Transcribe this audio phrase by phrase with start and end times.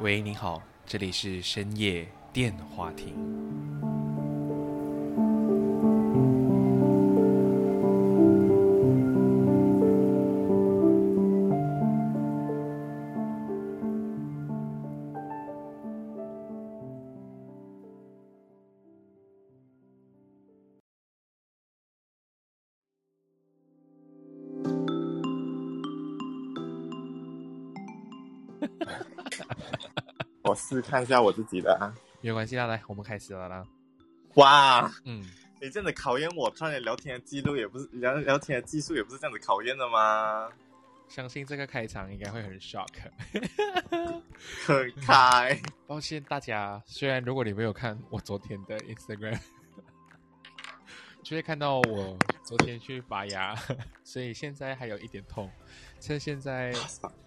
[0.00, 3.47] 喂，你好，这里是深夜电话亭。
[30.68, 31.94] 试看一下我自己的啊。
[32.20, 33.64] 没有关系啦，来，我们开始了啦。
[34.34, 35.24] 哇，嗯，
[35.60, 40.50] 你这样子考验我创业聊天的记录，也不是聊聊天的技术，也不是这样子考验的吗？
[41.08, 42.86] 相信这个开场应该会很 shock。
[44.66, 49.38] 很开，抱歉大家，虽然如果你没有看我昨天的 Instagram，
[51.22, 53.54] 就会看到我昨天去拔牙，
[54.04, 55.50] 所以现在还有一点痛。
[55.98, 56.72] 趁现在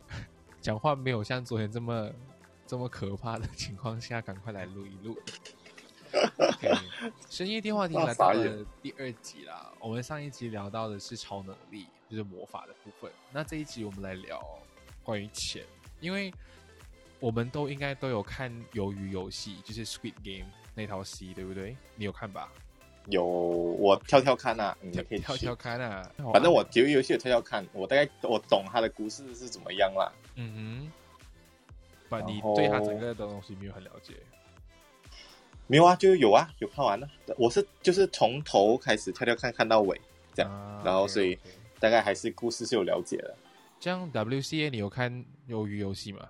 [0.62, 2.10] 讲话没有像昨天这么
[2.72, 5.20] 这么可怕的情况下，赶快来录一录。
[7.30, 9.74] 深夜电话亭来到了第二集啦。
[9.78, 13.12] 我们上一集聊到的是超能力，就是魔法的部分。
[13.30, 14.42] 那这一集我们来聊
[15.04, 15.66] 关于钱，
[16.00, 16.34] 因为
[17.20, 21.76] 我们都应该都有看《鱿鱼游戏》，就是《Squid Game》那套戏，对不对？
[21.98, 22.50] 你有看吧？
[23.08, 26.10] 有我跳跳看啊，你可以去跳跳看啊。
[26.32, 30.10] 反正我鱿鱼游戏有跳跳看，我大概我懂它的故事是怎么样啦。
[30.36, 30.92] 嗯哼，
[32.20, 34.14] 不，然你对他整个的东西没有很了解。
[35.68, 37.08] 没有啊，就有啊，有看完了。
[37.38, 40.00] 我是就是从头开始跳跳看看到尾，
[40.34, 41.38] 这样，啊然后所以
[41.80, 43.34] 大概还是故事是有了解的。
[43.80, 46.30] 这样 WCA 你有看鱿鱼游戏吗？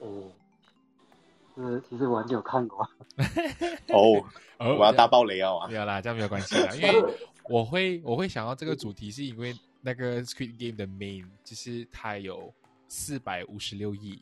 [0.00, 0.30] 呃，
[1.56, 2.82] 是其实我有看过，
[3.94, 4.24] 哦，
[4.58, 5.74] 哦 我要大爆雷哦啊没！
[5.74, 7.14] 有啦，这样没有关系啦，因为
[7.48, 12.52] 我会我会想到这个主题，是因为那个 Squid Game 的 main 就是它有
[12.88, 14.20] 四百五十六亿，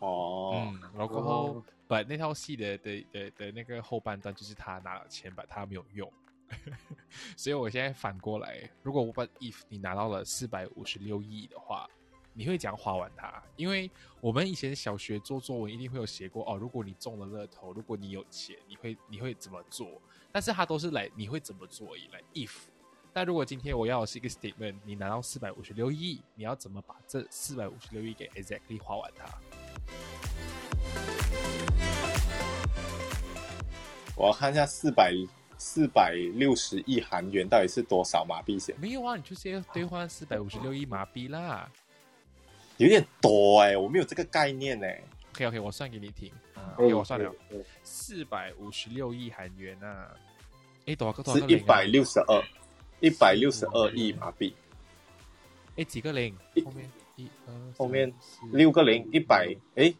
[0.00, 6.12] 哦，嗯，然后把那套戏的的的的那个后半段就是他拿了钱，把他没有用，
[7.36, 11.88] 所以我现在反过来，如果我把 if 你拿到了四百五十六亿的话，
[12.32, 13.42] 你会怎样花完它？
[13.56, 13.90] 因为
[14.20, 20.00] 我们以前小学做作文一定会有写过哦，如果你中了乐透，如果你有钱，你会你会怎么做？
[20.32, 22.66] 但是它都是来你会怎么做而已，来 if。
[23.12, 29.26] 但如果今天我要的是一个 statement，你拿到四百五十六亿，你要怎么把这四百五十六亿给 exactly 花完它？
[34.16, 35.12] 我要看一下四百
[35.58, 41.68] 四百六十亿韩元到底是多少马币先，没有啊，你就直接兑换四百五十六亿马币啦。
[42.76, 46.32] 有点多哎、我没有这个概念哎、OK OK，我算给你听。
[46.78, 47.34] 我算了，
[47.82, 50.14] 四百五十六亿韩元啊。
[50.86, 51.22] 哎，多少个？
[51.22, 52.42] 多是一百六十二，
[53.00, 54.54] 一百六十二亿马币，
[55.76, 56.36] 诶，几个零？
[56.54, 56.62] 一？
[56.62, 58.14] 后面一二后面
[58.52, 59.92] 六个零，一百哎，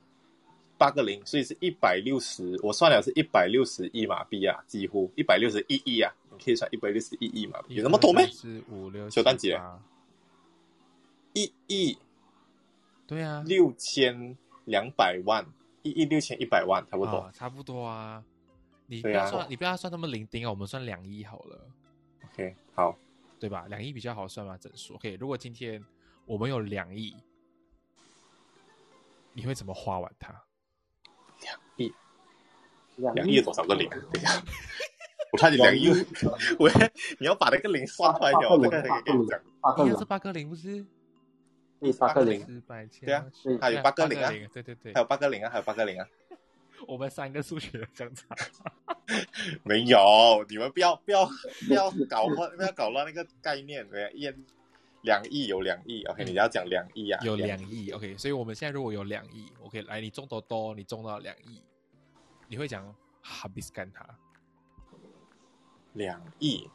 [0.76, 5.10] 八个零，所以是一百六十，我算了是一百六十亿马币啊，几乎。
[5.16, 8.26] 一百六十一亿啊，你可以算一百六十一亿马币，有那么多咩？
[8.26, 9.82] 四五六小蛋姐七八。
[11.34, 11.98] 一亿。
[13.06, 15.44] 对啊，六千两百万，
[15.82, 17.16] 一亿六千一百万，差不多。
[17.16, 18.22] 啊差不多啊。
[18.86, 21.60] 你不要算，你不要算那么零丁啊，我们算两亿好了
[22.24, 22.98] ，OK，好，
[23.38, 23.66] 对吧？
[23.68, 24.94] 两亿比较好算嘛，整数。
[24.94, 25.84] OK，如果今天
[26.24, 27.14] 我们有两亿，
[29.34, 30.32] 你会怎么花完它？
[31.42, 31.92] 两亿
[32.96, 33.98] 两两亿有多少个零啊？
[34.10, 34.42] 等一下，
[35.30, 35.90] 我差点两亿，
[36.58, 36.72] 喂，
[37.18, 39.40] 你要把那个零算出来八了，我个零，这个可以跟你讲。
[39.60, 40.86] 八个零是，八个零不是？
[41.80, 42.62] 对，八个零，
[43.02, 43.26] 对啊
[43.60, 46.08] 还有八个零啊对对对还，有八个零啊，还有八个零啊，
[46.86, 48.26] 我们三个数学相差。
[49.64, 49.98] 没有，
[50.48, 51.26] 你们不要不要
[51.66, 53.88] 不要搞乱，不要搞乱那个概念。
[53.88, 54.32] 对，一
[55.02, 61.62] 两亿有两亿，OK，你要讲两亿啊，有两亿，OK，所以我们现在如果有两亿，OK，来，你中多多，你中到两亿，
[62.48, 64.06] 你会讲 habis 干他？
[65.94, 66.68] 两亿，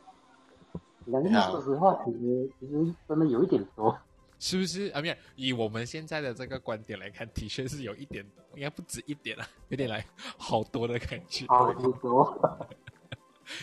[1.05, 3.97] 两亿，说实话，其实其实真的有一点多，
[4.39, 4.87] 是不是？
[4.89, 10.05] 啊，没有，以我们现在的这个观点来看，的确是有一点，应该不止一点啊， 有点来
[10.37, 11.45] 好多的感觉。
[11.47, 12.59] 超级多。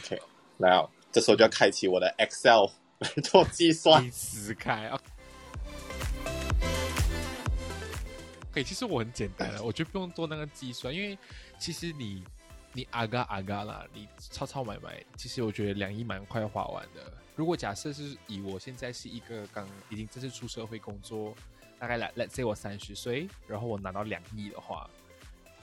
[0.59, 2.67] 来啊，这时候就要开启我的 Excel
[2.99, 4.11] 来 做计算你。
[4.11, 5.01] 死开啊！
[8.53, 11.19] 可以，其实我很简单的，我觉得不用做那个计算，因为
[11.59, 12.23] 其实你
[12.73, 17.13] 你阿嘎阿嘎啦，你超超买买，其实我觉得两亿蛮快花完的。
[17.35, 21.35] 如果假设是以我现在是一个刚已经正式出社会工作，
[21.79, 24.89] 大概来 let's say 我三十岁，然后我拿到两亿的话，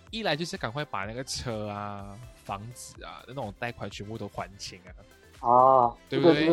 [0.09, 4.79] 一来就是赶快把那个车啊、房子啊那种贷款全部都还清
[5.39, 6.45] 啊，啊，对不对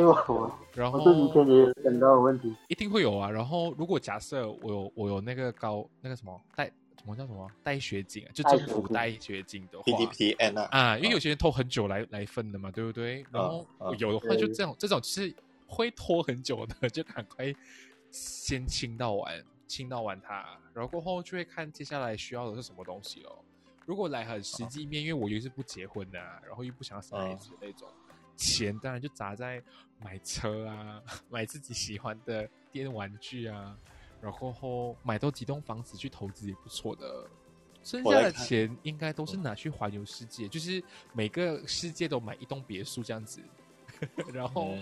[0.74, 2.54] 然后我这几天也有想到的问题。
[2.68, 3.30] 一定会有啊。
[3.30, 6.70] 然后如果假设我有我有那个高那个什么贷
[7.06, 8.30] 么叫什么带学金啊？
[8.34, 13.24] 就政府带学金的话 PDPN 啊，啊，因为有些人拖很久来来分的嘛，对不对？
[13.30, 15.34] 然后啊有的话就这种这种就是
[15.66, 17.54] 会拖很久的， 就赶快
[18.10, 23.38] 先清到完，清到完它，然后过后就会看接下来需要的是什么东西哦。
[23.84, 27.88] 如果来很实际面，因为我又是不结婚的、啊，然后又不想生孩子那种，
[28.36, 29.62] 钱当然就砸在
[30.00, 31.00] 买车啊，
[31.30, 33.76] 买自己喜欢的电玩具啊，
[34.26, 37.30] 然后后买到几栋房子去投资也不错的。
[37.84, 40.82] 剩下的钱应该都是拿去环游世界，就是
[41.12, 43.40] 每个世界都买一栋别墅这样子，
[44.34, 44.74] 然后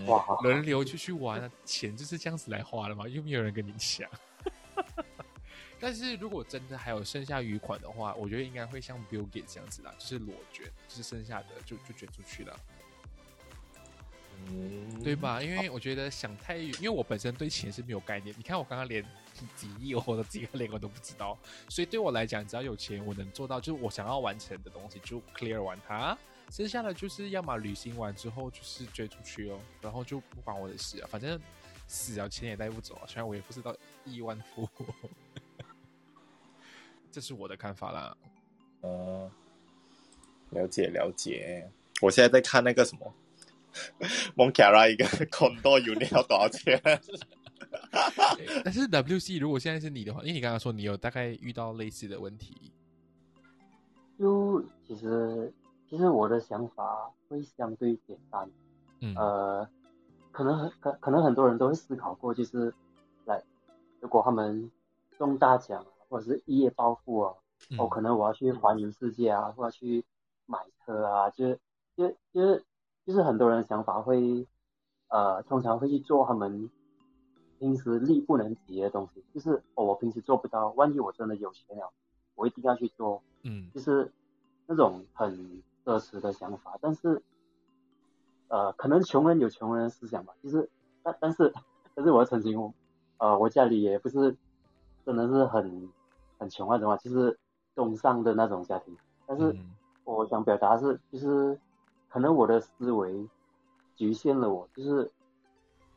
[0.43, 4.09] 轮流就去玩啊，钱就是这样子来花的嘛，又没有人跟你抢。
[5.79, 12.74] 但是如果真的还有剩下余款的话，我觉得应该会像 Bill Gates 这样子啦，就是裸捐，就是剩下的就就捐出去了，嗯
[15.03, 15.15] 对？
[15.17, 15.43] 吧？
[15.43, 18.35] 因为我觉得想太远，因为我本身对钱是没有概念。
[18.37, 19.05] 你看我刚刚连
[19.57, 21.39] 几亿或者几个零我都不知道，
[21.69, 26.17] 所以对我来讲，只要有钱，我能做到就是我想要完成的东西就 clear 完它，
[26.51, 31.41] 剩下的就是要么旅行完之后就是追出去哦，然后就不关我的事啊，反正
[31.87, 33.75] 死了钱也带不走啊，虽然我也不知道
[34.05, 34.89] 亿万富翁，
[37.11, 38.17] 这是我的看法啦。
[38.83, 39.31] 嗯，
[40.51, 41.71] 了解了解。
[42.01, 43.15] 我现在在看那个什么
[44.37, 46.81] 蒙卡拉一个 condo unit 要多少钱？
[48.65, 52.73] 但是 WC 如果现在是你的话，因为你刚刚说你有大概遇到类似的问题，
[54.19, 55.53] 就其实
[55.89, 58.49] 其实我的想法会相对简单，
[59.01, 59.15] 嗯。
[59.17, 59.69] 呃，
[60.31, 62.73] 可能很可可能很多人都会思考过，就是
[63.25, 63.43] 来，
[64.01, 64.71] 如果他们
[65.19, 67.35] 中大奖或者是一夜暴富啊，
[67.71, 67.79] 嗯。
[67.79, 70.05] 哦，可能我要去环游世界啊，或者去
[70.47, 71.59] 买车啊，就是
[71.97, 72.65] 就就是
[73.07, 74.47] 就是很多人的想法会，
[75.09, 76.71] 呃，通常会去做他们
[77.59, 81.93] 平时力不能及的东西，就是哦，我平时做不到，万一我真的有钱了，
[82.35, 83.71] 我一定要去做，嗯。
[83.75, 84.11] 就是
[84.67, 87.23] 那种很奢侈的想法，但是，
[88.49, 90.71] 呃，可能穷人有穷人的思想吧，就是，
[91.03, 91.53] 但但是，
[91.95, 92.73] 但是我要澄清，
[93.19, 94.37] 呃，我家里也不是
[95.05, 95.91] 真的是很
[96.39, 97.39] 很穷那种啊，就是
[97.75, 98.97] 中上的那种家庭，
[99.27, 99.71] 但是嗯。
[100.05, 101.59] 我想表达的是，就是
[102.15, 103.29] 可能我的思维
[103.97, 105.11] 局限了我，就是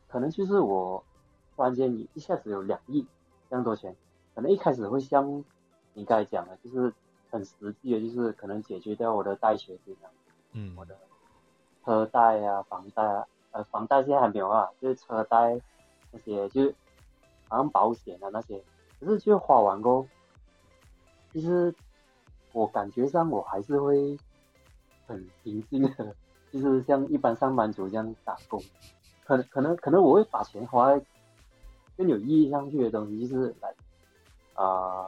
[0.08, 1.04] 可能就是我
[1.56, 3.06] 突然间一下子有两亿
[3.48, 3.96] 这样多钱，
[4.34, 5.44] 可能一开始会像
[5.94, 6.92] 你刚才讲的，就是
[7.30, 10.10] 很实际的，就是可能解决掉我的贷学金啊，
[10.54, 10.76] 嗯。
[10.76, 10.98] 我的
[11.86, 15.62] 车贷啊、房贷啊，呃，房贷现在还没有啊，就是车贷
[16.10, 16.74] 那些，就是
[17.48, 18.60] 好像保险啊那些，
[19.00, 20.08] 可是就花完过后，
[21.32, 21.72] 其实
[22.54, 24.18] 我感觉上我还是会
[25.08, 26.16] 很平静的，
[26.52, 28.62] 就是像一般上班族这样打工，
[29.26, 31.04] 可能可能可能我会把钱花在
[31.98, 33.74] 更有意义上去的东西，就是来
[34.54, 35.08] 啊。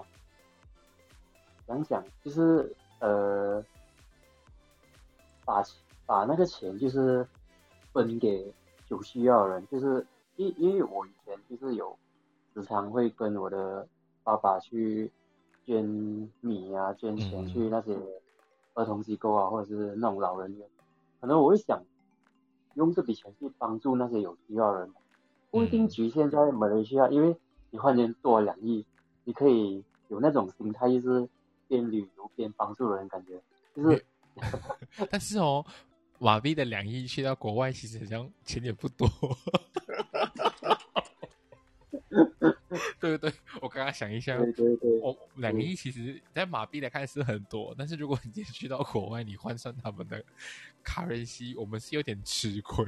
[1.68, 3.64] 想想就是呃，
[5.46, 5.64] 把
[6.08, 7.24] 把那个钱就是
[7.94, 8.52] 分给
[8.88, 10.04] 有需要的人，就是
[10.38, 11.96] 因因为我以前就是有
[12.56, 13.88] 时常会跟我的
[14.24, 15.12] 爸爸去
[15.64, 15.86] 捐
[16.42, 17.96] 米啊、捐钱去那些
[18.80, 20.66] 儿童机构啊，或者是那种老人院，
[21.20, 21.84] 可能我会想
[22.76, 24.90] 用这笔钱去帮助那些有需要的人，
[25.52, 27.36] 不一定嗯局限在马来西亚，因为
[27.72, 28.86] 你忽然间多两亿，
[29.26, 31.28] 你可以有那种心态，就是
[31.68, 33.42] 边旅游边帮助人，感觉
[33.76, 34.06] 就是
[35.12, 35.66] 但是哦，
[36.20, 39.10] 瓦币的两亿去到国外，其实好像钱也不多。
[43.00, 43.34] 对不对？
[43.62, 50.24] 我刚刚想一下，对对对，我两个亿其实，在马币来看是很多，但是如果你今天去到国外，你换算他们的
[50.84, 52.86] currency，我们是有点吃亏。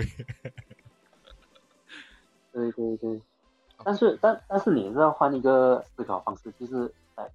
[2.52, 3.22] 对对对，
[3.84, 7.32] 但是但但是你是要换一个思考方式，就是在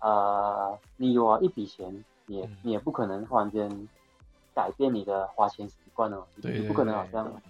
[0.00, 3.88] 呃，你有啊一笔钱，你也嗯你也不可能突然间
[4.54, 7.40] 改变你的花钱习惯哦，你对你不可能好像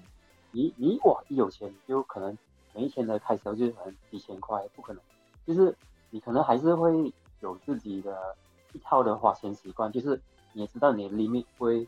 [0.50, 2.36] 你你哇一有钱就可能
[2.74, 5.02] 每一天的开销就可能几千块，不可能，
[5.46, 5.74] 就是
[6.10, 8.36] 你可能还是会有自己的
[8.72, 10.20] 一套的花钱习惯，就是
[10.52, 11.86] 你也知道你的 limit 不会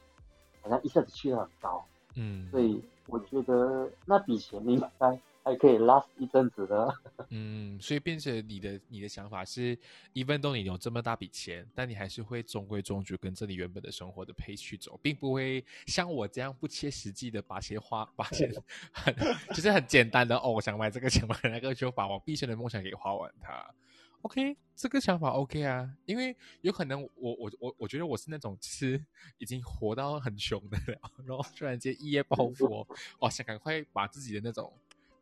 [0.63, 1.85] 好像一下子去的很高。
[2.17, 6.95] 嗯，所以我觉得那笔钱应该还可以 last 一阵子的。
[7.31, 9.77] 嗯，所以变成你的你的想法是
[10.15, 18.53] ，even though 你有这么大笔钱，但你还是会中规中矩跟着你原本的生活的 pace 去走，并不会像我这样不切实际的把钱花， 把钱
[18.93, 19.15] 很
[19.55, 23.75] 就是很简单的哦，我想买这个想买那个，就把我毕生的梦想给花完它。
[24.23, 29.03] OK，这个想法 OK 啊，因为有可能我我我我觉得我是那种就是
[29.39, 32.87] 已经活到很穷的了，然后突然间一夜暴富哦，
[33.21, 34.71] 哇，想赶快把自己的那种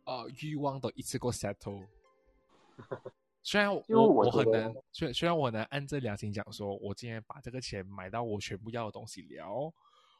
[0.08, 1.86] 呃欲望都一次过 settle。
[3.42, 9.72] 虽然我就我我很难，虽虽然我能按着良心讲说，我今天把这个钱买到我全部要的东西了，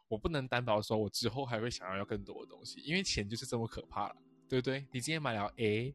[0.09, 4.17] 我不能担保说我之后还会想要要更多的东西，因为钱就是这么可怕了，
[4.49, 4.87] 对不对？
[4.93, 5.95] 你今天买了 A，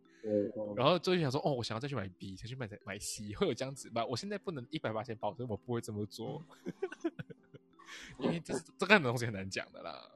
[0.76, 4.06] 然后就想说，哦，我想要再去买 B，再去买买 C，会有这样子吧？
[4.06, 6.44] 我现在不能一百八千保证我不会这么做，
[8.20, 10.12] 因为这是这个东西很难讲的啦。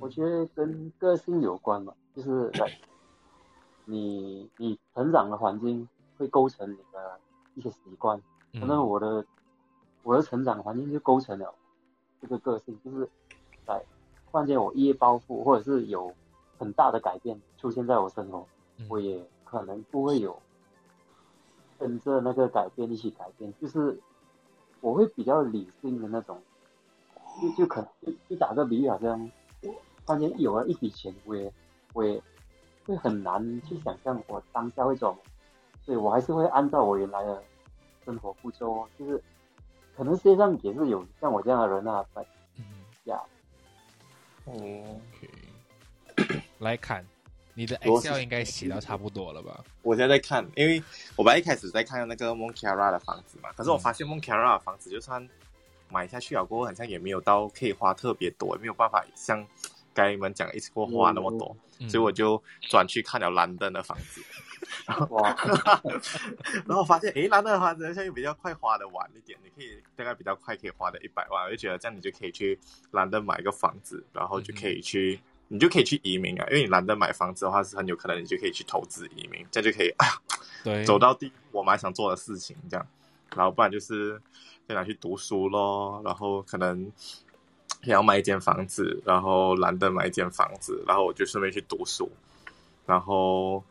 [0.00, 2.66] 我觉得跟个性有关吧，就是来，
[3.84, 7.20] 你你成长的环境会构成你的
[7.54, 8.20] 一些习惯。
[8.54, 9.24] 可能嗯我的
[10.02, 11.54] 我的成长环境就构成了
[12.20, 13.08] 这个个性，就是
[13.66, 13.82] 在
[14.30, 16.12] 突然间我一夜暴富，或者是有
[16.58, 18.46] 很大的改变出现在我生活，
[18.78, 20.38] 嗯我也可能不会有
[21.78, 23.98] 跟着那个改变一起改变，就是
[24.80, 26.42] 我会比较理性的那种，
[27.40, 29.30] 就就可能就就打个比喻，好像
[30.06, 31.52] 突然间有了一笔钱，我也
[31.92, 32.20] 我也
[32.86, 35.22] 会很难去想象我当下会做什么，
[35.84, 37.42] 所以我还是会按照我原来的
[38.04, 39.22] 生活步骤哦，就是
[39.96, 42.24] 可能世界上也是有像我这样的人啊，但
[42.56, 42.64] 嗯。
[43.04, 43.20] 呀，
[44.46, 45.00] 嗯
[46.16, 47.04] ，，OK， 来看
[47.54, 49.62] 你的 Excel 应该写到差不多了吧？
[49.82, 50.82] 我现在在看，因为
[51.16, 55.28] 我本来一开始在看那个 Monkara 的房子嘛，可是我发现 Monkara 的房子就算
[55.90, 59.44] 买下去了过后，好像也没有到可以花特别多，也没有办法像
[59.94, 61.88] 刚才你们讲一次过花那么多，嗯。
[61.88, 64.22] 所以我就转去看了兰登的房子，
[65.10, 65.36] 哇，
[66.66, 72.58] 然后发现诶，兰登的房子好像又比较快花的晚一点，你可以大概比较快可以花的一百万，我就觉得这样你就可以去
[72.92, 75.20] 兰登买一个房子，然后就可以去。
[75.48, 80.14] 你就可以去移民啊，因为你兰登买房子的话，是很有可能你就可以去投资移民，这样就可以哎呀
[80.64, 82.86] 对，走到第一我蛮想做的事情，这样，
[83.36, 84.18] 然后不然就是
[84.66, 86.90] 再拿去读书咯，然后可能
[87.84, 92.10] 也要买一间房子，然后懒得买一间房子，然后我就顺便去读书，
[92.86, 93.62] 然后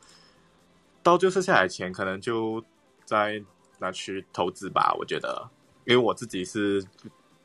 [1.01, 2.63] 到就剩下来钱，可能就
[3.05, 3.41] 再
[3.79, 4.93] 拿去投资吧。
[4.99, 5.49] 我觉得，
[5.85, 6.85] 因为我自己是，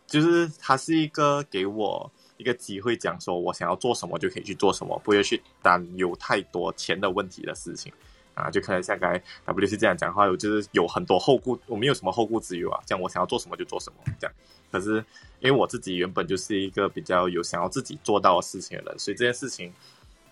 [0.07, 7.93] 就是它是一个给我一个机会，讲说我想要做什么就可以去做什么，不会去担忧太多钱的问题的事情。
[8.35, 14.37] 啊，就可能像刚才 W 是这样讲话，我就是有很多后顾，我没有什么后顾之忧啊，这样我想要做什么就做什么，这样。
[14.79, 15.05] 可是
[15.41, 19.73] 因为我自己原本就是一个比较有想要自己做到的事情的人，所以这件事情，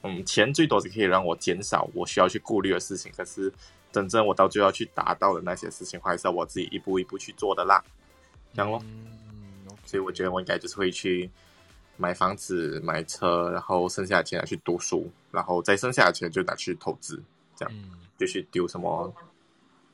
[0.02, 3.52] 嗯，钱最多是可以让我减少我需要去顾虑的事情，可是
[3.92, 7.82] 真正我到最后要去达到的那些事情，还是要我自己一步一步去做的啦。
[8.54, 8.82] 这样咯，
[9.86, 11.30] 所以我觉得我应该就是会去
[11.96, 17.22] 买房子、买车，然后剩下的钱拿去读书，然后再剩下的钱就拿去投资，
[17.56, 17.74] 这样。
[17.74, 19.12] 嗯就去丢什么，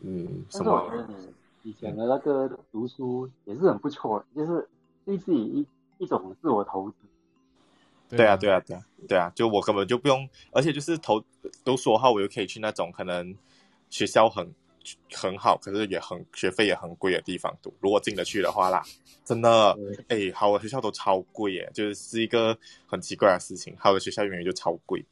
[0.02, 4.68] 嗯，什但是我觉得么，你以前的那个读书也是很不错的，就是
[5.04, 5.66] 对自己一
[5.98, 6.96] 一种自我投资。
[8.08, 11.22] 对啊，对啊，对啊，对啊，就我根本就不用，而且就是投
[11.64, 13.36] 读书的话，我又可以去那种可能
[13.88, 14.52] 学校很
[15.12, 17.72] 很好，可是也很学费也很贵的地方读。
[17.78, 18.82] 如果进得去的话啦，
[19.24, 23.76] 真的，哎，好的学校都超贵耶，就是是一个很奇怪的事情。
[23.78, 25.04] 好的学校永远就超贵，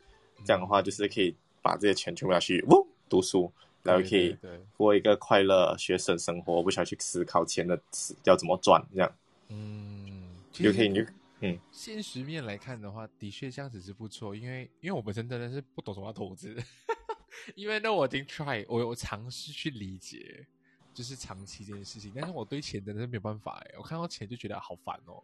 [0.45, 3.53] 这样的话就是可以把这些钱全部拿去呜读书，
[3.83, 4.37] 然后可以
[4.77, 7.81] 过一个快乐学生生活，不需要去思考钱的
[8.25, 9.17] 要怎么赚，这样
[9.49, 11.05] 嗯，就可以你
[11.41, 16.57] 嗯现实面来看的话，的确这样子是不错，因为因为我本身真的是不懂什么投资，
[17.55, 20.45] 因为那我已经 try，我有尝试去理解，
[20.93, 25.23] 就是长期这件事情，但是我对钱真的是没有办法哎，我看到钱就觉得好烦哦。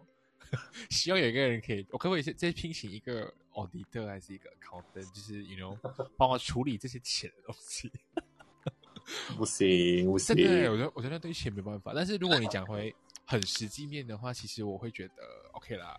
[0.88, 5.76] 希望有一个人可以，我可不可以再聘请一个 auditor 还是一个 accountant，就是 you know
[6.16, 7.90] 帮我处理这些钱的东西。
[9.36, 11.92] 不行不行对，我觉得我觉得对钱没办法。
[11.94, 12.94] 但是如果你讲回
[13.26, 15.98] 很实际面的话，其实我会觉得 OK 啦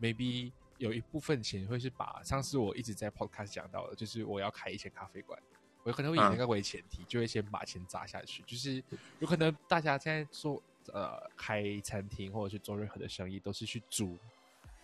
[0.00, 5.38] ，maybe 有一部分钱会是把上次我一直在 podcast 讲到的，就是我要开一间咖啡馆，
[5.82, 8.42] 我可能会以那个为前提，就会先把钱砸下去。
[8.46, 8.82] 就是
[9.18, 14.18] 有可能大家现在做呃开餐厅或者是做任何的生意，都是去租，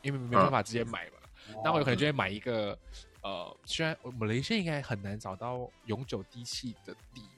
[0.02, 1.16] 因为没办法直接买嘛。
[1.64, 2.76] 那我有可能就会买一个
[3.22, 7.22] 呃，虽然我们雷县应该很难找到永久地契的地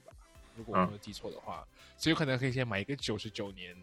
[0.61, 1.65] 如果我没有记错的话，
[1.97, 3.75] 所以有可能可以先买一个九十九年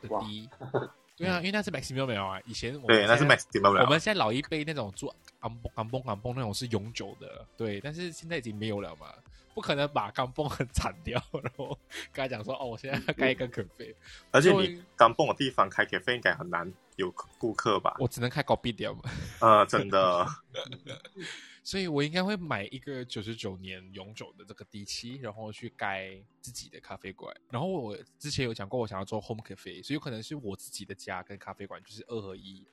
[0.00, 0.48] 的哇地。
[1.18, 2.38] 对啊，因为那是 maximum 了啊。
[2.44, 3.84] 以前我们对，那是 maximum 了。
[3.84, 9.14] 我们现在老一辈那种做钢蹦钢蹦钢蹦那种是永久的，对，但是现在已经没有了嘛，
[9.54, 11.68] 不可能把钢蹦很铲掉，然后
[12.12, 13.96] 跟他讲说哦，我现在要盖一个可费，
[14.30, 17.96] 而且就你钢蹦的地方开 cafe 应该很难有顾客吧？
[17.98, 19.00] 我只能开高 B 点嘛。
[19.40, 20.26] 呃，真的，
[21.66, 27.36] 所以我应该会买一个九十九年永久的这个地契，然后去盖自己的咖啡馆。
[27.50, 32.64] 然后我之前有讲过，我想要做 home cafe，所以有可能是我自己的家跟咖啡馆就是二合一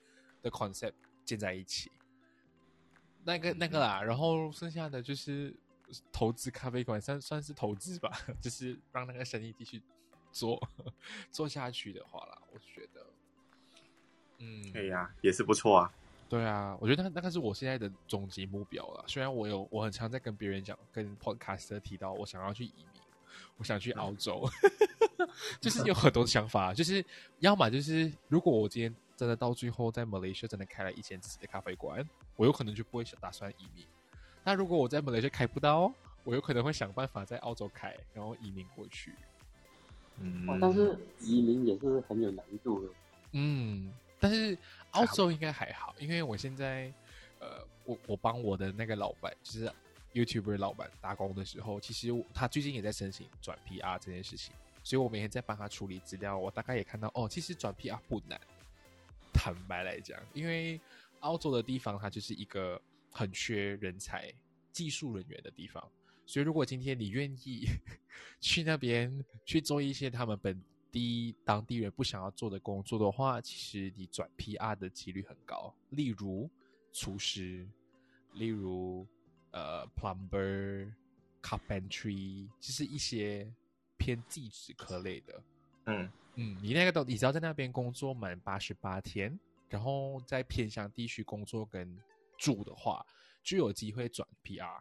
[0.43, 0.93] 的 concept
[1.25, 1.91] 建在一起。
[3.23, 5.55] 那个那个啦，然后剩下的就是
[6.11, 9.81] 投资咖啡馆，算算是投资吧， 就是让那个生意继续
[10.31, 10.61] 做
[11.33, 13.07] 做下去的话啦，我觉得，
[14.37, 15.91] 嗯，可以呀、也是不错啊。
[16.29, 19.03] 对啊，我觉得那那个是我现在的终极目标了。
[19.07, 23.01] 虽然我有我很常在跟别人讲，跟 podcaster 提到我想要去移民，
[23.57, 24.43] 我想去澳洲，
[25.61, 27.05] 就是有很多想法，就是
[27.39, 32.03] 要么就是如果我今天真的到最后在 Malaysia 真的开了一间自己的咖啡馆，
[32.35, 33.85] 我有可能就不会想打算移民。
[34.43, 39.13] 那如果我在 Malaysia 开不到，我有可能会想办法在澳洲开，然后移民过去。
[40.19, 42.89] 嗯，哦但是移民也是很有难度的。
[43.33, 43.91] 嗯，
[44.23, 44.57] 但是
[44.91, 46.89] 澳洲应该还好，因为我现在
[47.39, 49.69] 呃，我我帮我的那个老板，就是
[50.13, 58.39] YouTuber 老板打工的时候，其实他最近也在申请转 PR 这件事情，所以我每天在帮他处理资料，我大概也看到哦，其实转 PR 不难。
[59.33, 60.79] 坦白来讲，因为
[61.19, 64.31] 澳洲的地方它就是一个很缺人才、
[64.71, 65.85] 技术人员的地方，
[66.25, 67.67] 所以如果今天你愿意
[68.39, 75.73] 去那边去做一些他们本地当地人不想要做的工作的话，其实你转 PR 的几率很高。
[75.89, 76.47] 例如
[76.93, 77.67] 厨师，
[78.33, 79.05] 例如
[79.51, 80.93] 呃 plumber、
[81.41, 83.51] carpentry，就是一些
[83.97, 85.43] 偏技职科类的。
[85.85, 89.37] 嗯嗯，你那个都，你只要在那边工作满八十八天，
[89.69, 91.99] 然后在偏乡地区工作跟
[92.37, 93.03] 住的话，
[93.43, 94.79] 就有机会转 PR。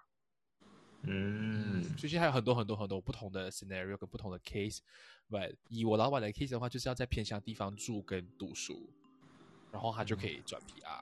[1.04, 4.78] 嗯所以其实还有很多很多很多不同的 scenario 跟不同的 case。
[5.32, 8.90] But 以我老板的 case 的话，就是要在偏乡地方住跟读书，
[9.72, 11.00] 然后他就可以转 PR，、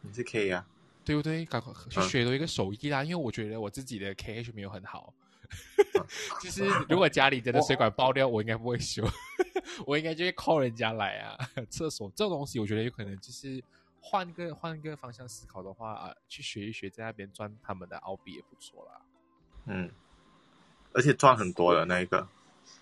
[0.00, 0.66] 你是可以啊。
[1.04, 1.44] 对不对？
[1.46, 5.14] 赶快去嗯学多一个手艺啦，因为我觉得我自己的 KH 没有很好。
[6.42, 9.08] 就是如果家里真的水管爆掉，我应该不会修，
[9.86, 11.38] 我应该就会 call 人家来啊。
[11.70, 13.62] 厕所这种东西，我觉得有可能就是
[14.00, 19.00] 换个换个方向思考的话啊，去学一学，在那边赚他们的澳币也不错啦。
[19.66, 19.88] 嗯，
[20.96, 22.26] 而且赚很多的那一个。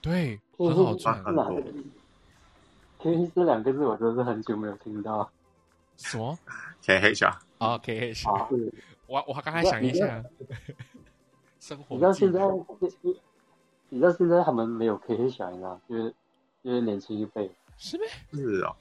[0.00, 1.22] 对，很好赚。
[1.22, 1.34] 赚。
[1.34, 1.62] 很多
[3.00, 5.28] K H 这两个字我真的是很久没有听到。
[5.96, 6.38] 什么？
[6.84, 8.46] KH 啊，啊？KH，啊。
[8.50, 8.72] 对，
[9.06, 10.22] 我我刚才想一下，
[11.60, 12.66] 生活技你知道 现在能，
[13.02, 13.20] 你
[13.90, 16.14] 你知道现在他们没有 K H 小，你知道，就是
[16.62, 18.06] 就是年轻一辈，是咩？
[18.32, 18.74] 是啊，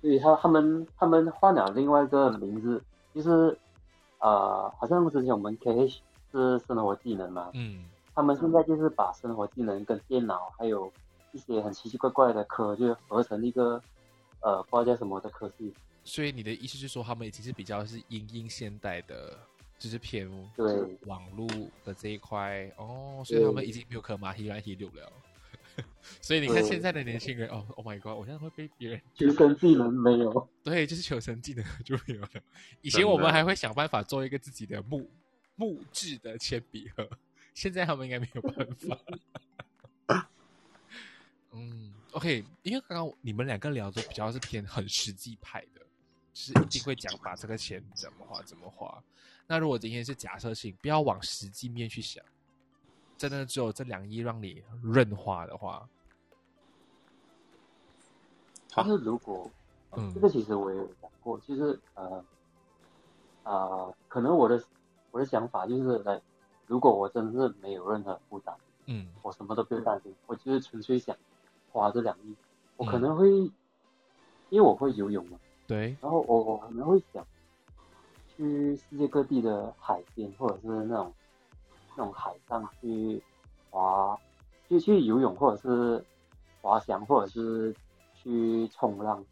[0.00, 2.82] 所以他他们他们换了另外一个名字，
[3.14, 3.56] 就是
[4.20, 6.00] 呃，好像之前我们 K H
[6.32, 7.84] 是生活技能嘛，嗯，
[8.16, 10.90] 他们现在就是把生活技能跟电脑还有
[11.32, 13.80] 一些很奇奇怪怪的科，就合成一个
[14.40, 15.72] 呃不知道叫什么的科系。
[16.02, 19.38] 所以你的意思是说，他们已经是比较是英英现代的，
[19.78, 20.26] 就是偏
[20.56, 21.46] 对网络
[21.84, 25.12] 的这一块哦，所以他们已经没有可马希来希六了。
[26.22, 28.16] 所以你看对现在的年轻人，哦，Oh my god！
[28.16, 32.30] 我现在会被别人求生技能没有， 对，就是求生技能就没有了。
[32.80, 35.06] 以前我们还会想办法做一个自己的木
[35.56, 37.06] 木质的铅笔盒，
[37.56, 38.98] 现在他们应该没有办法。
[41.52, 45.80] 嗯，OK，因为刚刚你们两个聊的比较是偏很实际派的，
[46.34, 49.02] 就是一定会讲把这个钱怎么花怎么花。
[49.46, 52.22] 那如果今天是假设性，不要往实际面去想，
[53.16, 55.88] 真的只有这两亿让你任花的话，
[58.70, 59.50] 好但是如果
[59.92, 62.22] 嗯这个其实我也有想过，就是呃
[63.44, 64.62] 呃，可能我的
[65.10, 66.20] 我的想法就是来，
[66.66, 68.54] 如果我真的是没有任何负担，
[68.86, 69.06] 嗯。
[69.22, 71.16] 我什么都不用担心，我就是纯粹想
[71.72, 72.34] 花这两亿，
[72.76, 73.00] 我可嗯。
[73.00, 73.28] 能会，
[74.50, 77.26] 因为我会游泳嘛，对，然后我我可能会想
[78.36, 81.12] 去世界各地的海边，或者是那种
[81.96, 83.22] 那种海上去
[83.70, 84.18] 滑，
[84.68, 86.04] 就去游泳，或者是
[86.60, 87.74] 滑翔，或者是
[88.14, 89.24] 去冲浪，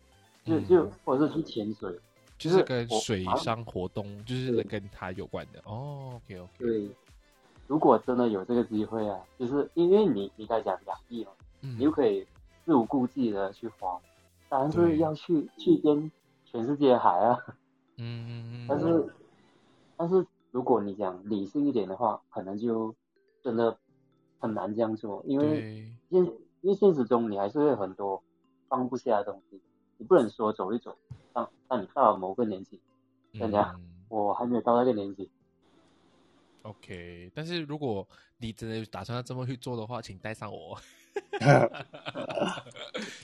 [0.45, 0.67] 就嗯。
[0.67, 1.99] 就或者是去潜水。
[2.37, 5.61] 就是跟水上活动，就是跟它有关的。
[5.65, 6.91] 哦，OK OK，对，
[7.67, 11.31] 如果真的有这个机会啊，就是因为你你刚才讲两亿嘛，
[11.63, 11.77] 嗯。
[11.77, 12.27] 你就可以
[12.65, 13.99] 肆无顾忌的去花，
[14.49, 16.11] 当然对是要去去跟
[16.45, 17.39] 全世界海啊。
[17.97, 19.15] 嗯嗯嗯，但是，
[19.97, 22.95] 但是如果你讲理性一点的话，可能就
[23.43, 23.77] 真的
[24.41, 26.25] 很难这样做，因为，现
[26.61, 28.23] 因为现实中你还是会有很多
[28.69, 29.61] 放不下的东西，
[29.97, 30.97] 你不能说走一走，
[31.33, 32.81] 让让你到了某个年纪，
[33.33, 35.29] 真的啊嗯我还没有到那个年纪，
[36.65, 40.81] OK，但是如果你真的打算要这么去做的话，请带上我。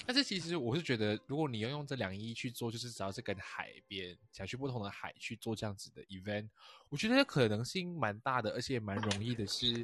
[0.06, 6.48] 但是其实我是觉得，如果你要用这两亿去做，就是只要是跟海边想去不同的海去做这样子的 event，
[6.90, 9.82] 我觉得可能性蛮大的，而且蛮容易的是，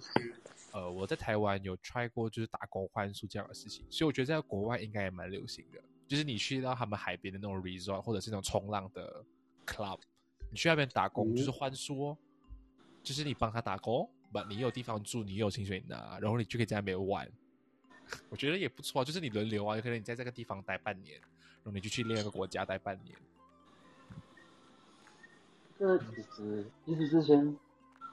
[0.72, 9.24] 呃，我在台湾有 try 过就是打工换宿这样的事情，所以我觉得在国外应该也蛮流行的，就是你去到他们海边的那种 resort 或者是那种冲浪的
[9.64, 9.98] club，
[10.50, 12.18] 你去那边打工嗯就是换宿哦。
[13.06, 17.24] 就是你帮他打工，不，你有地方住，你有薪水拿，然后你就可以在那边玩。
[18.28, 23.16] 我觉得也不错啊，就是你轮流啊，有可能你在这个地方待半年，然后你就去另一个国家待半年。
[25.78, 27.56] 这其实其实之前，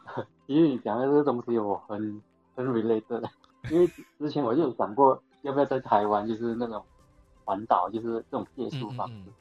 [0.46, 2.22] 因为你讲的这个东西我很
[2.56, 3.28] 很 related，
[3.72, 3.88] 因为
[4.20, 6.86] 之前我就有想过要不要在台湾就是那种
[7.46, 9.16] 环岛，就是这种借宿方式。
[9.16, 9.34] 嗯嗯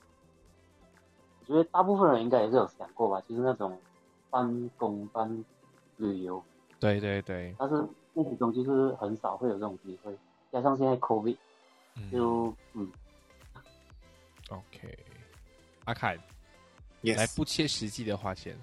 [1.41, 3.79] 我觉得大部分人应该也是有想过吧，就是那种
[4.33, 5.45] 半工半
[5.99, 6.42] 旅游，
[6.81, 10.11] 对对对，但是现实中就是很少会有这种机会，
[10.51, 11.37] 加上现在 COVID
[11.97, 12.11] 嗯。
[12.11, 12.90] 就嗯
[14.49, 14.99] ，OK。
[15.85, 16.14] 阿凯，
[17.03, 18.57] 来 yes，不切实际的花钱，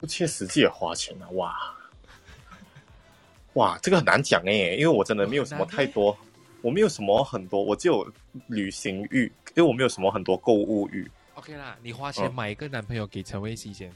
[0.00, 1.76] 不切实际的花钱啊，哇，
[3.54, 6.18] 哇，这个很难讲哎，因为我真的没有什么太多，
[6.60, 8.04] 我没有什么很多，我只有
[8.48, 11.08] 旅行欲，因为我没有什么很多购物欲。
[11.40, 13.90] OK 啦，你花钱嗯买一个男朋友给陈威熙先。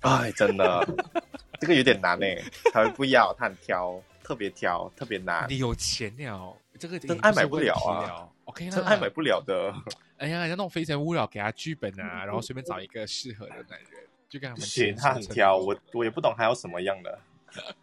[0.00, 0.84] 哎，真的，
[1.60, 2.36] 这个有点难哎，
[2.72, 8.26] 他不要，他很挑，特别挑，特别难，你有钱了，这个真爱买不了啊。
[8.46, 9.72] OK 啦，真爱买不了的。
[10.18, 17.16] 哎呀，像那种非诚勿扰，给他剧本啊， 然后随便找一个适合的男人，就跟他们不行，他很挑，我我也不懂他要什么样的，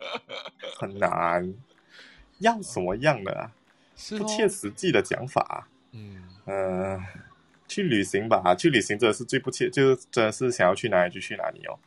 [0.77, 1.53] 很难，
[2.39, 3.51] 要什么样的啊？
[4.17, 5.65] 不切实际的讲法。
[5.91, 7.01] 嗯，嗯、
[7.67, 11.77] 去旅行吧，去旅行真的是最不切，就是真的是想要去哪里就去哪里哦，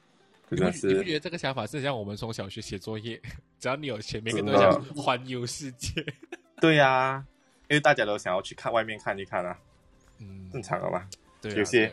[0.48, 3.20] 你真的是你不觉得这个想法是像我们从小学写作业，
[3.58, 6.04] 只要你有钱，每个人都想环游世界。
[6.60, 7.24] 对呀、
[7.68, 9.56] 因为大家都想要去看外面看一看啊，
[10.18, 11.08] 嗯，正常的嘛。
[11.40, 11.90] 对啊，有些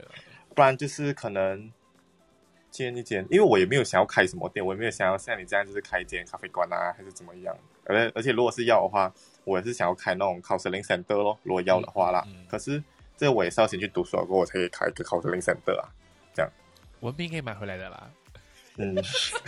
[0.53, 1.71] 不然就是可能
[2.69, 7.55] 见一见，因为我也没有想要开什么店，我也没有想要像你这样就是开一间咖啡馆啊，还是怎么样。
[7.85, 9.13] 而而且如果是要的话，
[9.45, 12.21] 我也是想要开那种 counseling center 咯，如果要的话啦。
[12.27, 12.83] 嗯嗯嗯可是
[13.17, 15.89] 这个我也是要先去读书了过后，我才可以开一个 counseling center 啊。
[17.01, 18.09] 文凭可以买回来的啦。
[18.77, 18.95] 嗯，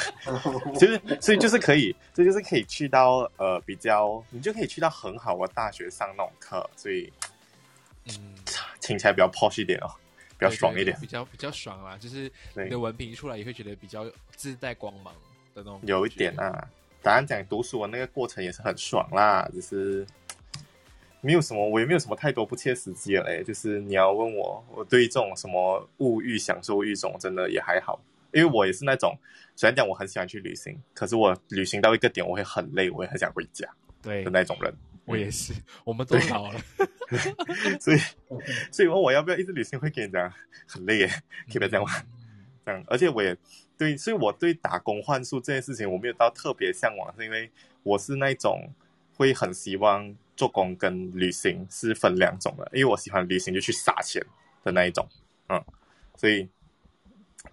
[0.76, 7.12] 其实所以就是可以，这就是可以去到呃比较，你就可以去到很好的大学上那种课，所以
[8.08, 8.36] 嗯，
[8.82, 9.90] 听起来比较 posh 一点哦，
[10.38, 11.02] 比较爽一点对。
[11.02, 14.06] 比较比较爽啦，就是你的文凭出来也会觉得比较
[14.36, 15.14] 自带光芒
[15.54, 15.80] 的那种。
[15.84, 16.32] 有一点。
[16.40, 16.68] 啊，
[17.02, 20.06] 当然讲读书的那个过程也是很爽啦，只是
[21.22, 23.44] 没有什么，我也没有什么太多不切实际的嘞。
[23.44, 28.00] 就是你要问我，我对这种什么物欲、享受欲这种，真的也还好，
[28.34, 29.18] 因为我也是那种，
[29.56, 33.68] 虽然讲我很喜欢去旅行，可是我旅行到一个点，我会很累，我也很想回家
[34.02, 34.74] 对的，那种人。
[35.06, 35.54] 我也是，
[35.84, 36.60] 我们都对老了。
[37.82, 37.98] 所以，
[38.72, 40.32] 所以问我要不要一直旅行，会跟你讲
[40.68, 41.08] 很累耶，
[41.48, 41.92] 可以不要这样吗？
[41.98, 42.06] 嗯
[42.64, 43.36] 这样，而且我也
[43.76, 47.50] 对，所以我对打工换宿这件事情我没有到特别向往，是因为
[47.82, 48.62] 我是那种
[49.20, 54.26] 会很希望做工跟旅行是分两种的，因为我喜欢旅行就去撒钱
[54.64, 55.06] 的那一种，
[55.50, 55.62] 嗯，
[56.16, 56.48] 所以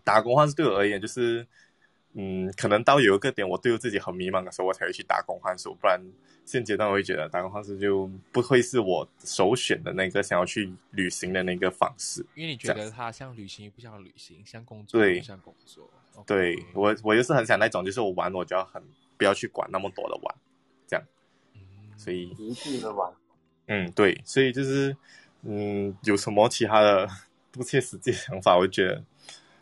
[0.05, 1.44] 打工换是对我而言就是，
[2.12, 6.00] 嗯，可能到有一个点我对我自己很迷茫的时候，我才会去打工换宿，不然
[6.44, 12.24] 现阶段我会觉得打工换宿就不会是我首选的那个想要去旅行的那个方式。
[12.37, 15.90] 因为你觉得它像旅行不像旅行，像工作不像工作。
[16.24, 18.81] 对我，我就是很想那种，就是我玩我就要很
[19.18, 20.37] 不要去管那么多的玩，
[20.92, 21.02] 嗯
[21.97, 23.13] 所以极致的玩，
[23.67, 24.97] 嗯，对，所以就是
[25.43, 27.09] 嗯，有什么其他的
[27.51, 28.57] 不切实际的想法？
[28.57, 29.03] 我就觉得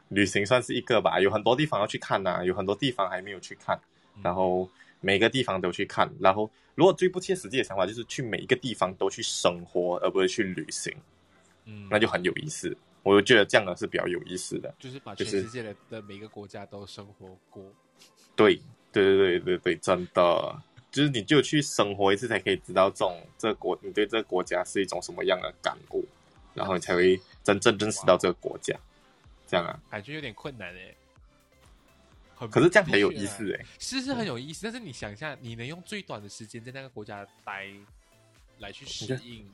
[0.08, 3.78] 旅行算是一个吧，有很多地方要去看呐、有很多地方还没有去看，
[4.16, 4.68] 嗯然后
[5.00, 10.94] 每个地方都去看，然后如果最不切实际的想法就是去每一个地方都去生活，而不是去旅行，
[11.66, 12.76] 嗯那就很有意思。
[13.02, 14.74] 我就觉得这样的是比较有意思的。
[14.78, 17.62] 就是把全世界的的每个国家都生活过。
[18.34, 18.56] 对，
[18.90, 20.62] 对对对对对，真的，
[20.94, 26.06] 就是你就去生活一次，才可以知道这种这个国你对这个国家是一种什么样的感悟，
[26.54, 28.78] 然后你才会真正认识到这个国家。
[29.48, 30.94] 这样啊，感觉有点困难哎。
[32.36, 33.64] 很可是这样很有意思哎。
[33.80, 37.66] 是是很有意思，但是你想一下，你能用最短的时间在那个国家待，
[38.60, 39.44] 来去适应，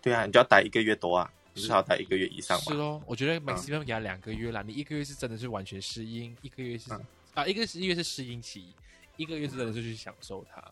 [0.00, 2.64] 对啊，你就要待一个月多啊，你至少要待一个月以上吧。
[2.64, 8.74] 是咯，我觉得 maximum 给他两个月啦，你一个月是真的是完全适应，一个月是、嗯啊，一个是一个月是适应期，
[9.16, 10.62] 一个月是真的是去享受它。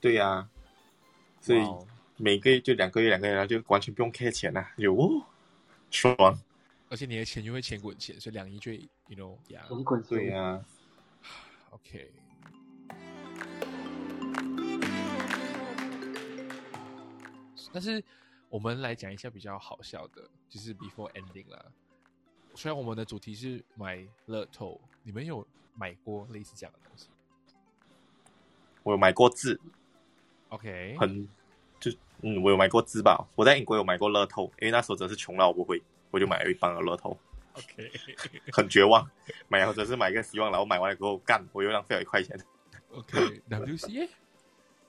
[0.00, 0.48] 对呀、
[1.40, 1.60] 所以
[2.16, 5.24] 每个月就两个月两个月，然后就完全不用 care 钱啊，有哦，
[5.90, 6.14] 爽。
[6.90, 10.64] 而且你的钱就会钱滚钱，所以两亿就 you know 呀、滚滚对呀、
[11.70, 12.12] OK。
[17.70, 18.02] 但是
[18.48, 21.64] 我们来讲一下比较好笑的，就是 before ending 啦。
[22.54, 27.08] 虽然我们的主题是买乐透，你们有买过类似这样的东西
[28.88, 29.60] 我有买过字
[30.48, 31.28] ，？OK，很
[31.78, 31.90] 就
[32.22, 33.22] 嗯，我有买过字吧。
[33.36, 37.14] 我在英国有买过乐透，因为那时候真是穷到我不会，我就买了一帮的乐透。
[37.52, 37.92] OK，
[38.50, 39.06] 很绝望，
[39.46, 42.34] 买或者是买一个希望，然后买完了过后干，我又浪费了一块钱。
[42.94, 44.08] OK，WCA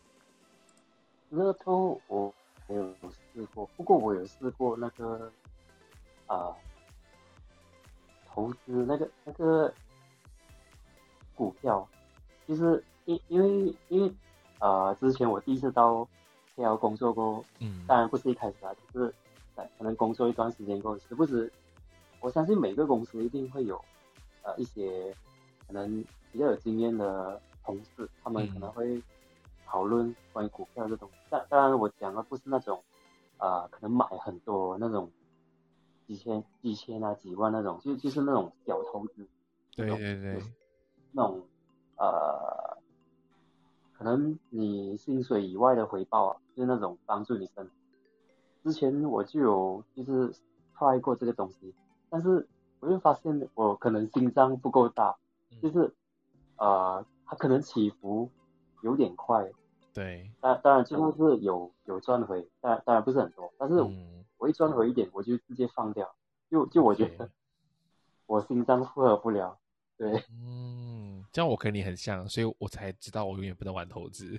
[1.32, 2.34] 乐透我
[2.70, 2.96] 没有
[3.36, 5.30] 试过，不过我有试过那个
[6.26, 6.56] 啊、
[8.26, 9.74] 投资那个那个
[11.36, 11.86] 股票，
[12.48, 14.12] 就是因因为因为
[14.60, 16.08] 呃、之前我第一次到
[16.56, 17.86] KL 工作过，嗯。
[17.88, 19.14] 当然不是一开始啊，就是
[19.56, 21.52] 可能工作一段时间过后，时不时，
[22.20, 23.80] 我相信每个公司一定会有
[24.44, 25.16] 呃一些
[25.66, 28.50] 可能比较有经验的同事，他们嗯。
[28.54, 29.02] 可能会
[29.66, 31.16] 讨论关于股票这东西。
[31.30, 32.84] 但当然，我讲的不是那种
[33.38, 35.10] 啊、可能买很多那种
[36.06, 39.26] 几千、几千啊、几万那种，就就是那种小投资，
[39.76, 40.44] 对对对，
[41.14, 41.42] 那种
[41.96, 42.69] 呃，
[44.00, 47.72] 可能你薪水以外的回报啊，就是那种帮助你生活。
[48.64, 50.34] 之前我就有就是
[50.74, 51.76] try 过这个东西，
[52.10, 52.48] 但是
[52.80, 55.18] 我就发现我可能心脏不够大，
[55.52, 55.94] 嗯就是
[56.56, 58.32] 呃，它可能起伏
[58.84, 59.52] 有点快。
[59.94, 66.10] 对，当当然就算是有有赚回，当然当然不是很多，但是嗯，我一赚回一点，我就直接放掉，
[66.50, 67.30] 就就我觉得
[68.28, 69.60] 我心脏负荷不了，
[69.98, 70.24] 对。
[70.32, 70.99] 嗯，
[71.40, 74.38] 这样我跟你很像，所以我才知道我永远不能玩投资。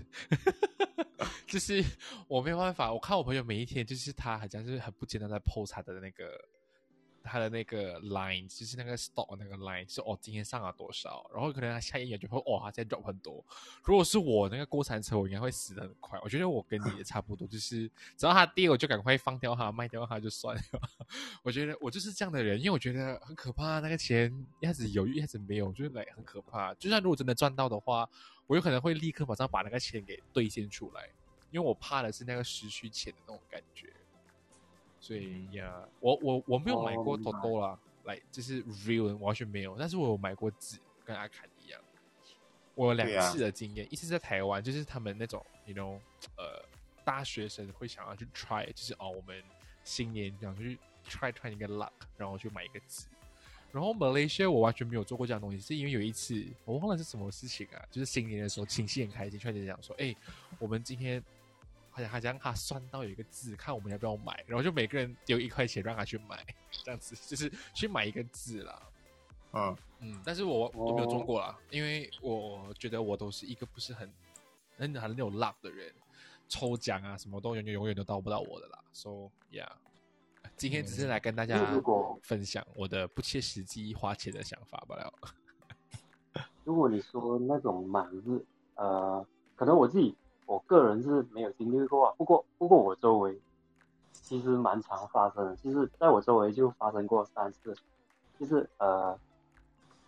[1.49, 1.83] 就是
[2.29, 6.31] 我没有办法，我看我朋友每一天，就是他好像是很不简单在 post 他的那个
[7.23, 13.45] 他的那个 line，就是那个 stock 那个 line，就是哦今天上了多少，然后可能他下一眼就会哦他现在 drop 很多。
[13.83, 16.19] 如果是我那个过山车，我应该会死的很快。
[16.23, 20.63] 我觉得我跟你也差不多，就是只要它跌，我就赶快放掉它，卖掉它就算了。
[21.43, 26.73] 我觉得我就是这样的人，因为我觉得很可怕，那个钱一下子有，一下子没有，就是很可怕。
[26.75, 28.09] 就算如果真的赚到的话，
[28.47, 31.09] 我有可能会立刻马上把那个钱给兑现出来，
[31.51, 33.93] 因为我怕的是那个失去钱的那种感觉。
[35.01, 41.81] 所以呀，我我我没有买过哦明白 Toto 啦，来就是 real 完全没有，但是我有买过纸，跟阿侃一样。
[42.75, 45.99] 我有两次的经验，一次在台湾，就是他们那种，you know，
[46.37, 46.65] 呃，
[47.05, 49.43] 大学生会想要去 try，就是哦，我们
[49.85, 53.07] 新年想去 try try 一个 luck，然后去买一个纸。
[53.73, 60.15] 然后 Malaysia 我完全没有做过这样东西，是因为有一次我忘了是什么事情啊，就是新年的时候，亲戚很开心，突然间讲说，哎，
[60.59, 61.23] 我们今天
[61.91, 66.45] 好像好像他算到有一个字，看我们要不要买，然后就每个人丢一块钱让他去买，
[66.85, 68.83] 这样子就是去买一个字啦。
[69.53, 74.13] 嗯，嗯，但是我我都没有中哦过啦，因为我觉得我都是一个不是很
[74.77, 75.93] 很很有 luck 的人，
[76.49, 78.79] 抽奖啊什么都永远永远都到不到我的啦。
[78.93, 79.69] So yeah，
[80.57, 81.59] 今天只是来跟大家
[82.23, 85.13] 分享我的不切实际花钱的想法罢了。
[86.63, 88.45] 如果你说那种满日，
[88.77, 89.27] 呃，
[89.57, 90.15] 可能我自己
[90.51, 93.41] 我个人是没有经历过啊，不过不过我周围
[94.11, 97.73] 其实蛮常发生的，就是在我周围就发生过三次，
[98.37, 99.17] 就是呃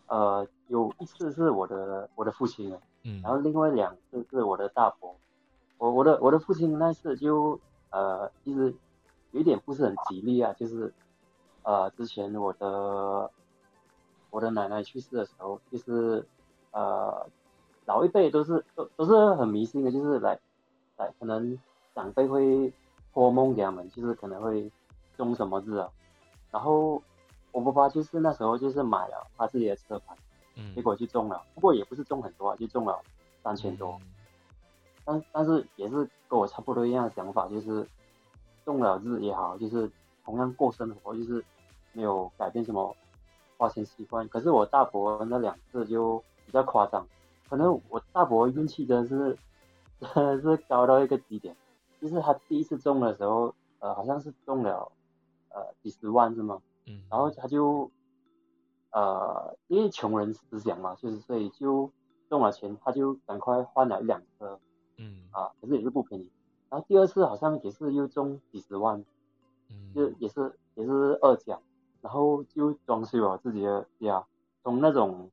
[0.09, 5.15] 呃有一次是我的我的父亲啊，嗯然后另外两次是我的大伯，
[5.79, 8.75] 我我的我的父亲那次就呃其实
[9.31, 10.93] 有一点不是很吉利啊，就是
[11.63, 13.31] 呃之前我的
[14.31, 16.27] 我的奶奶去世的时候，就是
[16.73, 17.29] 呃
[17.87, 20.39] 老一辈都是都都是很迷信的，就是来
[20.97, 21.59] 来可能
[21.95, 22.73] 长辈会
[23.13, 24.71] 托梦给他们，就是可能会
[25.17, 25.89] 中什么字啊，
[26.51, 27.03] 然后
[27.51, 30.15] 我爸爸就是那时候就是买了他自己的车牌。
[30.55, 33.01] 嗯结果就中了，不过也不是中很多啊，就中了
[33.43, 33.99] 三千多。
[35.03, 37.89] 但但是也是跟我差不多一样的想法，就是
[38.63, 39.91] 中了字也好，就是
[40.23, 41.43] 同样过生活，就是
[41.95, 42.95] 没有改变什么
[43.57, 44.29] 花钱习惯。
[44.29, 47.07] 可是我大伯那两次就比较夸张，
[47.53, 49.37] 可能我大伯运气真的是
[50.01, 51.55] 真的 是高到一个极点，
[52.01, 54.91] 就是他第一次中的时候，呃，好像是中了
[55.51, 56.63] 呃几十万是吗？
[56.87, 57.91] 嗯，然后他就
[58.91, 61.91] 呃，因为穷人思想嘛，就是所以就
[62.31, 64.59] 中了钱，他就赶快换了一辆车。
[64.97, 65.19] 嗯。
[65.31, 66.31] 啊，可是也是不便宜。
[66.71, 69.05] 然后第二次好像也是又中几十万，
[69.69, 69.93] 嗯。
[69.95, 71.61] 就嗯也是也是二奖，
[72.01, 74.25] 然后就装修了自己的家，
[74.63, 75.31] 从那种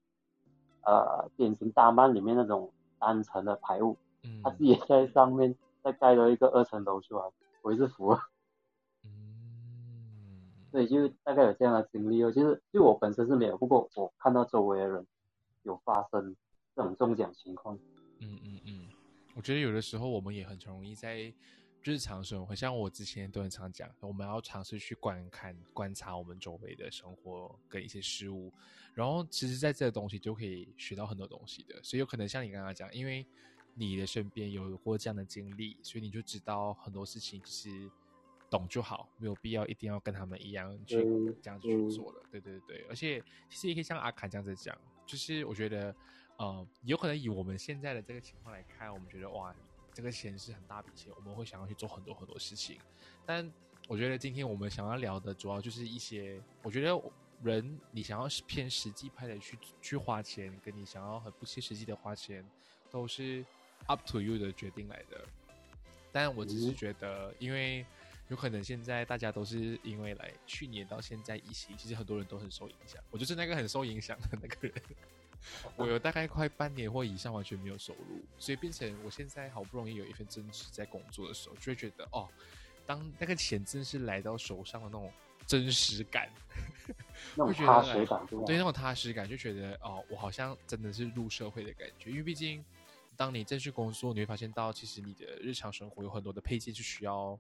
[0.89, 7.23] 呃典型大曼里面那种单层的排屋，嗯他自己在上面再盖了一个二层楼出来，
[7.62, 8.19] 我也是服了。
[9.06, 9.10] 嗯
[10.71, 12.32] 对，就大概有这样的经历哦。
[12.32, 15.06] 就是就我本身是没有，不过我看到周围的人
[15.63, 16.36] 有发生
[16.75, 17.78] 这种中奖情况。
[18.19, 18.89] 嗯嗯嗯，
[19.36, 21.34] 我觉得有的时候我们也很容易在
[21.84, 28.52] 日常生活，像我之前都很常讲，我们要尝试去观看、观察我们周围的生活跟一些事物，
[28.94, 31.82] 然后其实在这个东西就可以学到很多东西的。
[31.82, 33.26] 所以有可能像你刚刚讲，因为
[33.76, 37.89] 你的身边有过这样的经历，所以你就知道很多事情其实
[38.50, 40.98] 懂就好，没有必要一定要跟他们一样去
[41.42, 42.20] 这样子去做的。
[42.30, 45.96] 对对对，而且其实也可以像阿侃这样子讲，就是我觉得，
[46.38, 49.56] 呃，有可能以我们现在的这个情况来看，我们觉得哇，
[49.99, 52.79] 这个钱是很大笔钱，我们会想要去做很多很多事情。
[53.25, 53.51] 但
[53.85, 56.97] 我觉得今天我们想要聊的主要就是一些，我觉得
[57.43, 62.49] 人你想要是偏实际派的去去花钱，跟你想要很不切实际的花钱，
[62.89, 63.45] 都是
[63.88, 65.21] up to you 的决定来的。
[66.13, 67.85] 但我只是嗯觉得，因为
[68.29, 73.03] 有可能现在大家都是因为来去年到现在疫情，其实很多人都很受影响。
[73.12, 74.73] 我就是那个很受影响的那个人。
[75.78, 82.28] 我有大概快半年或以上完全没有收入，所以变成我现在好不容易有一份正职在工作的时候，就会觉得哦，
[82.86, 85.12] 当那个钱真是来到手上的那种
[85.47, 86.30] 真实感，
[87.36, 88.45] 那种 会觉得踏实感，对？
[88.45, 92.12] 对那种踏实感，就觉得哦，我好像真的是入社会的感觉。
[92.12, 92.63] 因为毕竟，
[93.15, 97.39] 当你正式工作，你会发现到，其实你的日常生活有很多的配件是需要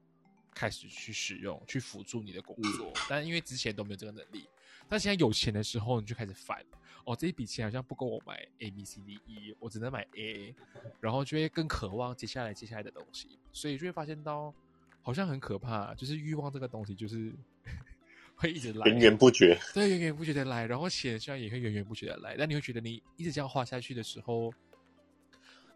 [0.53, 2.91] 开始去使用，去辅助你的工作。
[3.07, 4.49] 但因为之前都没有这个能力，
[4.87, 6.65] 但现在有钱的时候，你就开始烦
[7.09, 10.53] 哦，这一笔钱好像不够我买 A B C D E，我只能买 A，
[10.99, 14.53] 然后就会更渴望接下来接下来的东西，所以就会发现到
[15.01, 17.33] 好像很可怕，就是欲望这个东西就是
[18.37, 19.59] 会一直来，源源不绝。
[19.73, 24.53] 对，源源不绝的来，然后钱虽然也会源源不绝的来，但你会觉得你一直这样花下去的时候，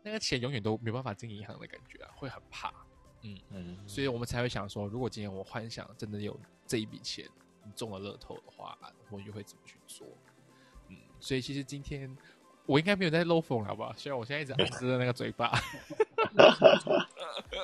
[0.03, 2.71] 那个钱永远都没办法进银行的感觉啊，会很怕。
[3.23, 7.27] 嗯，嗯，所以我们才会想说，如果今天我幻想真的有这一笔钱，
[7.65, 8.77] 你中了乐透的话，
[9.09, 10.07] 我就会怎么去做？
[11.23, 12.13] 嗯，所以其实今天
[12.65, 13.93] 我应该没有在漏风了吧？
[13.97, 15.51] 虽然我现在一直按着那个嘴巴。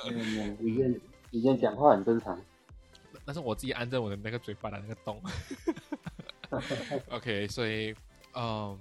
[0.10, 0.92] 嗯，你今天
[1.32, 2.40] 你今天讲话很正常。
[3.26, 5.22] 但是我自己按着我的那个嘴巴的那个洞。
[7.12, 7.94] OK，所以，
[8.34, 8.76] 嗯，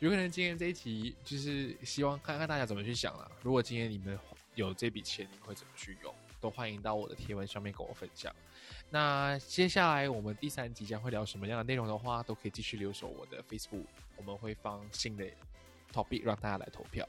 [0.00, 3.30] 有可能今天这一题就是希望看看大家怎么去想了。
[3.42, 4.18] 如果今天你们
[4.56, 6.12] 有这笔钱，你们会怎么去用？
[6.44, 8.30] 都欢迎到我的贴文上面跟我分享。
[8.90, 13.86] 那接下来我们第三集将会聊什么样的内容的话，都可以继续留守我的 Facebook，
[14.18, 15.24] 我们会放新的
[15.90, 17.08] topic 让大家来投票。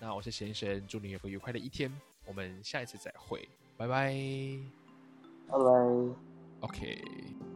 [0.00, 4.12] 那我是先生，祝你有个愉快的一天，我们下一次再会，拜拜。
[5.46, 5.64] 拜拜。
[6.62, 7.51] OK。